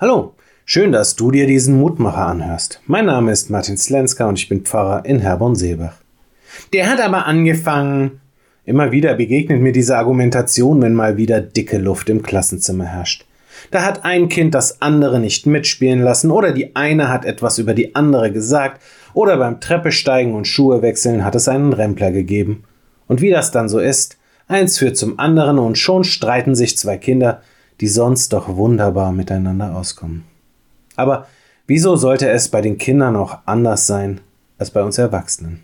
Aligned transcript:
Hallo, 0.00 0.34
schön, 0.64 0.92
dass 0.92 1.16
du 1.16 1.32
dir 1.32 1.48
diesen 1.48 1.76
Mutmacher 1.80 2.24
anhörst. 2.24 2.80
Mein 2.86 3.06
Name 3.06 3.32
ist 3.32 3.50
Martin 3.50 3.76
Slenska 3.76 4.28
und 4.28 4.38
ich 4.38 4.48
bin 4.48 4.60
Pfarrer 4.60 5.04
in 5.04 5.18
Herborn-Seebach. 5.18 5.94
Der 6.72 6.88
hat 6.88 7.00
aber 7.00 7.26
angefangen. 7.26 8.20
Immer 8.64 8.92
wieder 8.92 9.14
begegnet 9.14 9.60
mir 9.60 9.72
diese 9.72 9.98
Argumentation, 9.98 10.80
wenn 10.82 10.94
mal 10.94 11.16
wieder 11.16 11.40
dicke 11.40 11.78
Luft 11.78 12.08
im 12.10 12.22
Klassenzimmer 12.22 12.84
herrscht. 12.84 13.24
Da 13.72 13.84
hat 13.84 14.04
ein 14.04 14.28
Kind 14.28 14.54
das 14.54 14.80
andere 14.80 15.18
nicht 15.18 15.46
mitspielen 15.46 16.00
lassen 16.00 16.30
oder 16.30 16.52
die 16.52 16.76
eine 16.76 17.08
hat 17.08 17.24
etwas 17.24 17.58
über 17.58 17.74
die 17.74 17.96
andere 17.96 18.30
gesagt 18.30 18.80
oder 19.14 19.36
beim 19.36 19.60
Treppesteigen 19.60 20.32
und 20.32 20.46
Schuhe 20.46 20.80
wechseln 20.80 21.24
hat 21.24 21.34
es 21.34 21.48
einen 21.48 21.72
Rempler 21.72 22.12
gegeben. 22.12 22.62
Und 23.08 23.20
wie 23.20 23.30
das 23.30 23.50
dann 23.50 23.68
so 23.68 23.80
ist, 23.80 24.16
eins 24.46 24.78
führt 24.78 24.96
zum 24.96 25.18
anderen 25.18 25.58
und 25.58 25.76
schon 25.76 26.04
streiten 26.04 26.54
sich 26.54 26.78
zwei 26.78 26.98
Kinder, 26.98 27.42
die 27.80 27.88
sonst 27.88 28.32
doch 28.32 28.56
wunderbar 28.56 29.12
miteinander 29.12 29.76
auskommen. 29.76 30.24
Aber 30.96 31.26
wieso 31.66 31.96
sollte 31.96 32.28
es 32.28 32.48
bei 32.48 32.60
den 32.60 32.78
Kindern 32.78 33.16
auch 33.16 33.38
anders 33.46 33.86
sein 33.86 34.20
als 34.58 34.70
bei 34.70 34.82
uns 34.82 34.98
Erwachsenen? 34.98 35.60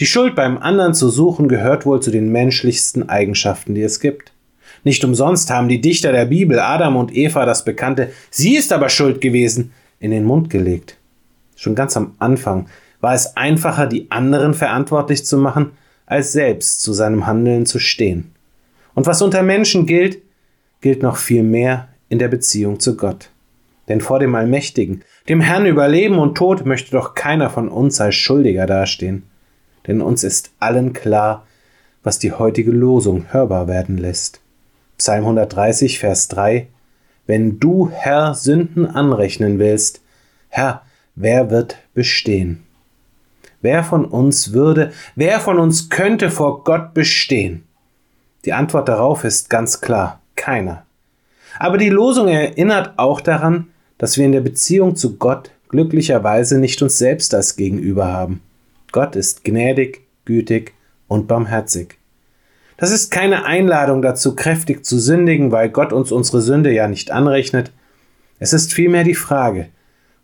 Die 0.00 0.06
Schuld 0.06 0.34
beim 0.34 0.58
anderen 0.58 0.94
zu 0.94 1.08
suchen 1.08 1.48
gehört 1.48 1.86
wohl 1.86 2.00
zu 2.00 2.10
den 2.10 2.30
menschlichsten 2.30 3.08
Eigenschaften, 3.08 3.74
die 3.74 3.82
es 3.82 4.00
gibt. 4.00 4.32
Nicht 4.84 5.04
umsonst 5.04 5.50
haben 5.50 5.68
die 5.68 5.80
Dichter 5.80 6.12
der 6.12 6.26
Bibel 6.26 6.58
Adam 6.60 6.96
und 6.96 7.14
Eva 7.14 7.46
das 7.46 7.64
bekannte 7.64 8.10
Sie 8.30 8.56
ist 8.56 8.72
aber 8.72 8.88
schuld 8.88 9.20
gewesen 9.20 9.72
in 9.98 10.10
den 10.10 10.24
Mund 10.24 10.50
gelegt. 10.50 10.96
Schon 11.56 11.74
ganz 11.74 11.96
am 11.96 12.14
Anfang 12.18 12.66
war 13.00 13.14
es 13.14 13.36
einfacher, 13.36 13.86
die 13.86 14.10
anderen 14.10 14.54
verantwortlich 14.54 15.24
zu 15.24 15.38
machen, 15.38 15.72
als 16.04 16.32
selbst 16.32 16.82
zu 16.82 16.92
seinem 16.92 17.26
Handeln 17.26 17.66
zu 17.66 17.78
stehen. 17.78 18.32
Und 18.94 19.06
was 19.06 19.22
unter 19.22 19.42
Menschen 19.42 19.86
gilt, 19.86 20.18
gilt 20.80 21.02
noch 21.02 21.16
viel 21.16 21.42
mehr 21.42 21.88
in 22.08 22.18
der 22.18 22.28
Beziehung 22.28 22.80
zu 22.80 22.96
Gott. 22.96 23.30
Denn 23.88 24.00
vor 24.00 24.18
dem 24.18 24.34
Allmächtigen, 24.34 25.02
dem 25.28 25.40
Herrn 25.40 25.66
über 25.66 25.88
Leben 25.88 26.18
und 26.18 26.36
Tod, 26.36 26.66
möchte 26.66 26.90
doch 26.90 27.14
keiner 27.14 27.50
von 27.50 27.68
uns 27.68 28.00
als 28.00 28.16
Schuldiger 28.16 28.66
dastehen. 28.66 29.24
Denn 29.86 30.00
uns 30.00 30.24
ist 30.24 30.50
allen 30.58 30.92
klar, 30.92 31.46
was 32.02 32.18
die 32.18 32.32
heutige 32.32 32.72
Losung 32.72 33.32
hörbar 33.32 33.68
werden 33.68 33.98
lässt. 33.98 34.40
Psalm 34.98 35.24
130, 35.24 35.98
Vers 35.98 36.28
3 36.28 36.68
Wenn 37.26 37.60
du, 37.60 37.90
Herr, 37.90 38.34
Sünden 38.34 38.86
anrechnen 38.86 39.58
willst, 39.58 40.00
Herr, 40.48 40.82
wer 41.14 41.50
wird 41.50 41.76
bestehen? 41.94 42.64
Wer 43.60 43.84
von 43.84 44.04
uns 44.04 44.52
würde, 44.52 44.92
wer 45.14 45.40
von 45.40 45.58
uns 45.58 45.90
könnte 45.90 46.30
vor 46.30 46.64
Gott 46.64 46.94
bestehen? 46.94 47.64
Die 48.44 48.52
Antwort 48.52 48.88
darauf 48.88 49.24
ist 49.24 49.50
ganz 49.50 49.80
klar 49.80 50.20
keiner. 50.36 50.84
Aber 51.58 51.78
die 51.78 51.88
Losung 51.88 52.28
erinnert 52.28 52.98
auch 52.98 53.20
daran, 53.20 53.68
dass 53.98 54.16
wir 54.16 54.24
in 54.24 54.32
der 54.32 54.40
Beziehung 54.40 54.96
zu 54.96 55.16
Gott 55.16 55.50
glücklicherweise 55.68 56.58
nicht 56.58 56.82
uns 56.82 56.98
selbst 56.98 57.34
als 57.34 57.56
Gegenüber 57.56 58.06
haben. 58.12 58.42
Gott 58.92 59.16
ist 59.16 59.44
gnädig, 59.44 60.02
gütig 60.24 60.74
und 61.08 61.26
barmherzig. 61.26 61.98
Das 62.76 62.92
ist 62.92 63.10
keine 63.10 63.46
Einladung 63.46 64.02
dazu, 64.02 64.36
kräftig 64.36 64.84
zu 64.84 64.98
sündigen, 64.98 65.50
weil 65.50 65.70
Gott 65.70 65.92
uns 65.92 66.12
unsere 66.12 66.42
Sünde 66.42 66.72
ja 66.72 66.88
nicht 66.88 67.10
anrechnet. 67.10 67.72
Es 68.38 68.52
ist 68.52 68.74
vielmehr 68.74 69.04
die 69.04 69.14
Frage, 69.14 69.68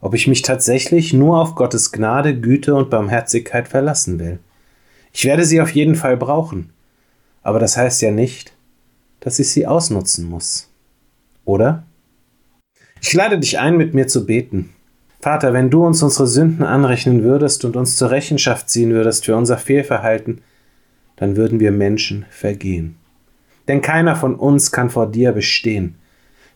ob 0.00 0.14
ich 0.14 0.26
mich 0.26 0.42
tatsächlich 0.42 1.14
nur 1.14 1.40
auf 1.40 1.54
Gottes 1.54 1.92
Gnade, 1.92 2.38
Güte 2.38 2.74
und 2.74 2.90
Barmherzigkeit 2.90 3.68
verlassen 3.68 4.18
will. 4.18 4.38
Ich 5.14 5.24
werde 5.24 5.44
sie 5.44 5.60
auf 5.60 5.70
jeden 5.70 5.94
Fall 5.94 6.16
brauchen, 6.16 6.70
aber 7.42 7.58
das 7.58 7.76
heißt 7.76 8.02
ja 8.02 8.10
nicht, 8.10 8.52
dass 9.22 9.38
ich 9.38 9.50
sie 9.50 9.66
ausnutzen 9.66 10.28
muss. 10.28 10.68
Oder? 11.44 11.84
Ich 13.00 13.14
lade 13.14 13.38
dich 13.38 13.58
ein, 13.58 13.76
mit 13.76 13.94
mir 13.94 14.06
zu 14.06 14.26
beten. 14.26 14.70
Vater, 15.20 15.52
wenn 15.52 15.70
du 15.70 15.86
uns 15.86 16.02
unsere 16.02 16.26
Sünden 16.26 16.64
anrechnen 16.64 17.22
würdest 17.22 17.64
und 17.64 17.76
uns 17.76 17.96
zur 17.96 18.10
Rechenschaft 18.10 18.68
ziehen 18.68 18.90
würdest 18.90 19.24
für 19.24 19.36
unser 19.36 19.56
Fehlverhalten, 19.56 20.40
dann 21.16 21.36
würden 21.36 21.60
wir 21.60 21.70
Menschen 21.70 22.26
vergehen. 22.30 22.96
Denn 23.68 23.80
keiner 23.80 24.16
von 24.16 24.34
uns 24.34 24.72
kann 24.72 24.90
vor 24.90 25.10
dir 25.10 25.30
bestehen. 25.30 25.94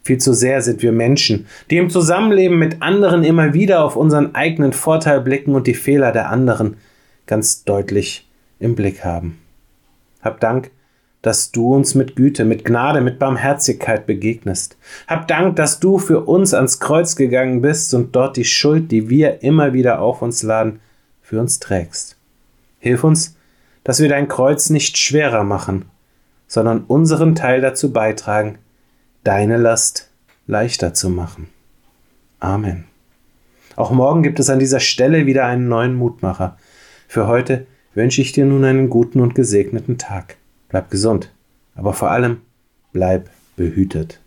Viel 0.02 0.18
zu 0.18 0.32
sehr 0.32 0.60
sind 0.62 0.82
wir 0.82 0.92
Menschen, 0.92 1.46
die 1.70 1.76
im 1.76 1.90
Zusammenleben 1.90 2.58
mit 2.58 2.82
anderen 2.82 3.22
immer 3.22 3.54
wieder 3.54 3.84
auf 3.84 3.94
unseren 3.94 4.34
eigenen 4.34 4.72
Vorteil 4.72 5.20
blicken 5.20 5.54
und 5.54 5.68
die 5.68 5.74
Fehler 5.74 6.10
der 6.10 6.30
anderen 6.30 6.76
ganz 7.26 7.64
deutlich 7.64 8.28
im 8.58 8.74
Blick 8.74 9.04
haben. 9.04 9.38
Hab 10.20 10.40
Dank, 10.40 10.70
dass 11.26 11.50
du 11.50 11.74
uns 11.74 11.96
mit 11.96 12.14
Güte, 12.14 12.44
mit 12.44 12.64
Gnade, 12.64 13.00
mit 13.00 13.18
Barmherzigkeit 13.18 14.06
begegnest. 14.06 14.76
Hab 15.08 15.26
Dank, 15.26 15.56
dass 15.56 15.80
du 15.80 15.98
für 15.98 16.20
uns 16.20 16.54
ans 16.54 16.78
Kreuz 16.78 17.16
gegangen 17.16 17.62
bist 17.62 17.92
und 17.94 18.14
dort 18.14 18.36
die 18.36 18.44
Schuld, 18.44 18.92
die 18.92 19.10
wir 19.10 19.42
immer 19.42 19.72
wieder 19.72 20.00
auf 20.00 20.22
uns 20.22 20.44
laden, 20.44 20.78
für 21.22 21.40
uns 21.40 21.58
trägst. 21.58 22.16
Hilf 22.78 23.02
uns, 23.02 23.36
dass 23.82 23.98
wir 23.98 24.08
dein 24.08 24.28
Kreuz 24.28 24.70
nicht 24.70 24.98
schwerer 24.98 25.42
machen, 25.42 25.86
sondern 26.46 26.84
unseren 26.84 27.34
Teil 27.34 27.60
dazu 27.60 27.92
beitragen, 27.92 28.58
deine 29.24 29.56
Last 29.56 30.08
leichter 30.46 30.94
zu 30.94 31.10
machen. 31.10 31.48
Amen. 32.38 32.84
Auch 33.74 33.90
morgen 33.90 34.22
gibt 34.22 34.38
es 34.38 34.48
an 34.48 34.60
dieser 34.60 34.78
Stelle 34.78 35.26
wieder 35.26 35.44
einen 35.44 35.66
neuen 35.66 35.96
Mutmacher. 35.96 36.56
Für 37.08 37.26
heute 37.26 37.66
wünsche 37.94 38.22
ich 38.22 38.30
dir 38.30 38.46
nun 38.46 38.64
einen 38.64 38.88
guten 38.90 39.18
und 39.18 39.34
gesegneten 39.34 39.98
Tag. 39.98 40.36
Bleib 40.68 40.90
gesund, 40.90 41.32
aber 41.74 41.92
vor 41.92 42.10
allem 42.10 42.42
bleib 42.92 43.30
behütet. 43.56 44.20